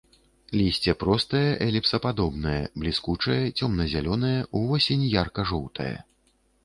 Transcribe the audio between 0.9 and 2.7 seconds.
простае, эліпсападобнае,